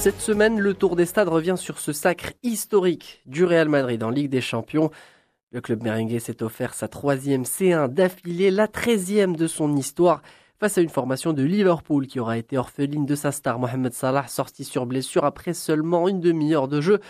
[0.00, 4.08] Cette semaine, le Tour des Stades revient sur ce sacre historique du Real Madrid en
[4.08, 4.90] Ligue des Champions.
[5.52, 10.22] Le club merengue s'est offert sa troisième C1 d'affilée, la treizième de son histoire,
[10.58, 14.26] face à une formation de Liverpool qui aura été orpheline de sa star Mohamed Salah,
[14.26, 17.00] sorti sur blessure après seulement une demi-heure de jeu.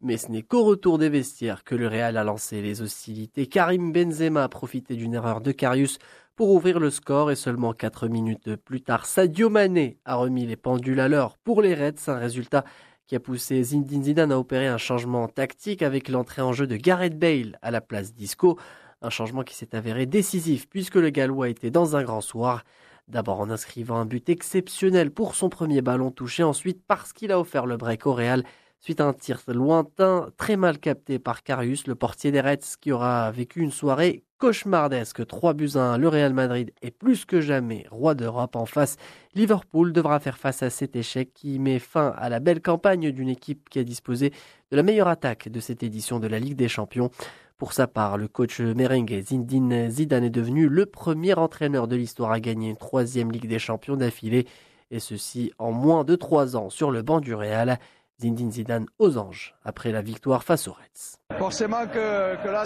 [0.00, 3.48] Mais ce n'est qu'au retour des vestiaires que le Real a lancé les hostilités.
[3.48, 5.98] Karim Benzema a profité d'une erreur de Carius
[6.36, 10.54] pour ouvrir le score et seulement 4 minutes plus tard, Sadio Mané a remis les
[10.54, 12.64] pendules à l'heure pour les Reds, un résultat
[13.08, 16.76] qui a poussé Zinedine Zidane à opérer un changement tactique avec l'entrée en jeu de
[16.76, 18.56] Gareth Bale à la place d'Isco,
[19.02, 22.62] un changement qui s'est avéré décisif puisque le Gallois était dans un grand soir.
[23.08, 27.40] D'abord en inscrivant un but exceptionnel pour son premier ballon touché, ensuite parce qu'il a
[27.40, 28.44] offert le break au Real
[28.80, 32.92] suite à un tir lointain très mal capté par Carius, le portier des Reds, qui
[32.92, 35.26] aura vécu une soirée cauchemardesque.
[35.26, 38.96] 3 buts à 1, le Real Madrid est plus que jamais roi d'Europe en face.
[39.34, 43.28] Liverpool devra faire face à cet échec qui met fin à la belle campagne d'une
[43.28, 44.30] équipe qui a disposé
[44.70, 47.10] de la meilleure attaque de cette édition de la Ligue des Champions.
[47.56, 52.30] Pour sa part, le coach merengue Zinedine Zidane est devenu le premier entraîneur de l'histoire
[52.30, 54.46] à gagner une troisième Ligue des Champions d'affilée,
[54.92, 57.80] et ceci en moins de trois ans sur le banc du Real.
[58.20, 61.38] Zindine Zidane aux anges après la victoire face aux Reds.
[61.38, 62.64] Forcément que, là,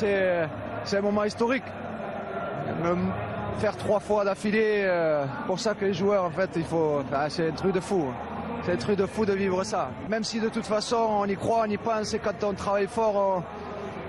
[0.85, 1.65] c'est un moment historique.
[3.59, 7.03] faire trois fois d'affilée, euh, pour ça que les joueurs, en fait, il faut.
[7.29, 8.03] c'est un truc de fou.
[8.65, 9.91] C'est un truc de fou de vivre ça.
[10.09, 12.87] Même si de toute façon, on y croit, on y pense, et quand on travaille
[12.87, 13.43] fort,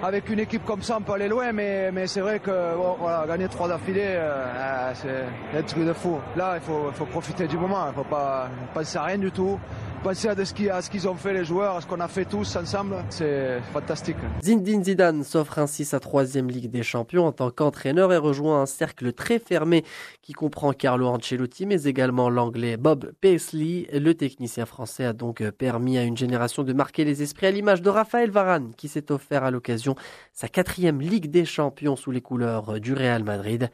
[0.02, 3.26] avec une équipe comme ça, on peut aller loin, mais, mais c'est vrai que voilà,
[3.28, 6.20] gagner trois d'affilée, euh, ah, c'est un truc de fou.
[6.38, 9.32] Là, il faut, faut profiter du moment, il ne faut pas penser à rien du
[9.32, 9.60] tout
[10.04, 10.36] penser à
[10.82, 14.18] ce qu'ils ont fait les joueurs, à ce qu'on a fait tous ensemble, c'est fantastique.
[14.44, 18.66] Zinedine Zidane s'offre ainsi sa troisième Ligue des Champions en tant qu'entraîneur et rejoint un
[18.66, 19.86] cercle très fermé
[20.22, 23.88] qui comprend Carlo Ancelotti mais également l'anglais Bob Paisley.
[23.94, 27.82] Le technicien français a donc permis à une génération de marquer les esprits à l'image
[27.82, 29.96] de Raphaël Varane qui s'est offert à l'occasion
[30.34, 33.70] sa quatrième Ligue des Champions sous les couleurs du Real Madrid.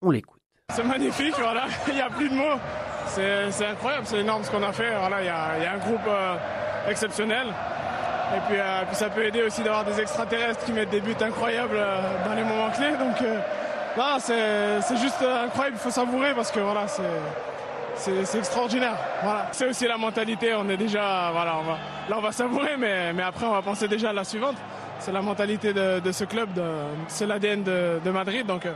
[0.00, 0.35] On l'écoute.
[0.76, 2.58] C'est magnifique, voilà, il n'y a plus de mots.
[3.06, 4.94] C'est incroyable, c'est énorme ce qu'on a fait.
[4.98, 6.36] Voilà, il y, a, un groupe euh,
[6.86, 7.46] exceptionnel.
[8.36, 11.16] Et puis, euh, puis, ça peut aider aussi d'avoir des extraterrestres qui mettent des buts
[11.18, 12.92] incroyables euh, dans les moments clés.
[12.98, 13.16] Donc
[14.20, 16.86] c'est juste incroyable, il faut savourer parce que voilà,
[17.94, 18.98] c'est extraordinaire.
[19.22, 19.46] Voilà.
[19.52, 21.54] C'est aussi la mentalité, on est déjà, voilà,
[22.10, 24.56] là on va savourer, mais, mais après on va penser déjà à la suivante.
[24.98, 26.50] C'est la mentalité de, ce club,
[27.08, 28.46] c'est l'ADN de, de, Madrid.
[28.46, 28.66] Donc,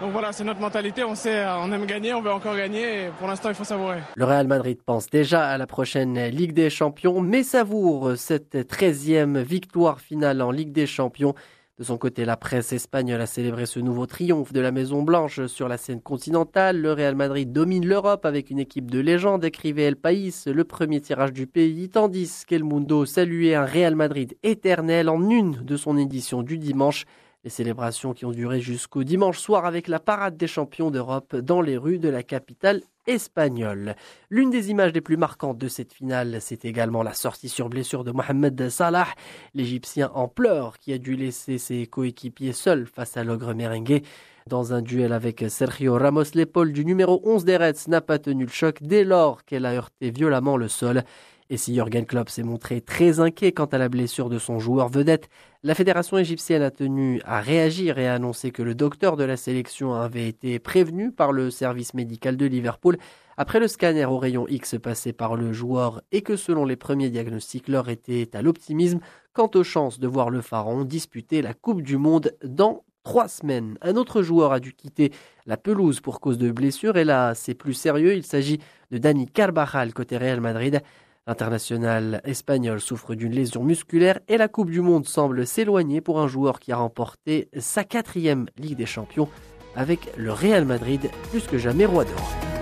[0.00, 1.04] donc voilà, c'est notre mentalité.
[1.04, 3.10] On sait, on aime gagner, on veut encore gagner.
[3.18, 3.98] Pour l'instant, il faut savourer.
[4.16, 9.42] Le Real Madrid pense déjà à la prochaine Ligue des Champions, mais savoure cette 13e
[9.42, 11.34] victoire finale en Ligue des Champions.
[11.76, 15.46] De son côté, la presse espagnole a célébré ce nouveau triomphe de la Maison Blanche
[15.46, 16.80] sur la scène continentale.
[16.80, 21.00] Le Real Madrid domine l'Europe avec une équipe de légende, écrivait El País, le premier
[21.00, 25.98] tirage du pays, tandis qu'El Mundo saluait un Real Madrid éternel en une de son
[25.98, 27.06] édition du dimanche.
[27.44, 31.60] Les célébrations qui ont duré jusqu'au dimanche soir avec la parade des champions d'Europe dans
[31.60, 33.96] les rues de la capitale espagnole.
[34.30, 38.02] L'une des images les plus marquantes de cette finale, c'est également la sortie sur blessure
[38.02, 39.08] de Mohamed Salah,
[39.52, 44.02] l'Égyptien en pleurs qui a dû laisser ses coéquipiers seuls face à l'ogre merengue.
[44.46, 48.44] Dans un duel avec Sergio Ramos, l'épaule du numéro 11 des Reds n'a pas tenu
[48.44, 51.02] le choc dès lors qu'elle a heurté violemment le sol.
[51.50, 54.88] Et si Jürgen Klopp s'est montré très inquiet quant à la blessure de son joueur
[54.88, 55.28] vedette,
[55.62, 59.36] la fédération égyptienne a tenu à réagir et a annoncé que le docteur de la
[59.36, 62.96] sélection avait été prévenu par le service médical de Liverpool
[63.36, 67.10] après le scanner au rayon X passé par le joueur et que selon les premiers
[67.10, 69.00] diagnostics, l'heure était à l'optimisme
[69.34, 73.76] quant aux chances de voir le Pharaon disputer la Coupe du Monde dans trois semaines.
[73.82, 75.12] Un autre joueur a dû quitter
[75.44, 79.26] la pelouse pour cause de blessure et là c'est plus sérieux, il s'agit de Dani
[79.26, 80.80] Carvajal côté Real Madrid.
[81.26, 86.28] L'international espagnol souffre d'une lésion musculaire et la Coupe du Monde semble s'éloigner pour un
[86.28, 89.28] joueur qui a remporté sa quatrième Ligue des Champions
[89.74, 92.53] avec le Real Madrid plus que jamais roi d'or.